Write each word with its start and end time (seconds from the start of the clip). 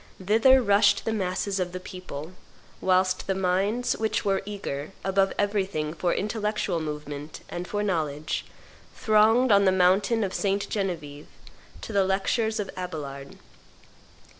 Thither 0.19 0.63
rushed 0.63 1.05
the 1.05 1.13
masses 1.13 1.59
of 1.59 1.73
the 1.73 1.79
people, 1.79 2.31
whilst 2.81 3.27
the 3.27 3.35
minds 3.35 3.95
which 3.95 4.25
were 4.25 4.41
eager, 4.47 4.93
above 5.05 5.31
everything, 5.37 5.93
for 5.93 6.11
intellectual 6.11 6.79
movement 6.79 7.41
and 7.49 7.67
for 7.67 7.83
knowledge, 7.83 8.43
thronged, 8.95 9.51
on 9.51 9.65
the 9.65 9.71
mountain 9.71 10.23
of 10.23 10.33
St. 10.33 10.67
Genevieve, 10.69 11.27
to 11.81 11.93
the 11.93 12.03
lectures 12.03 12.59
of 12.59 12.71
Abelard. 12.75 13.37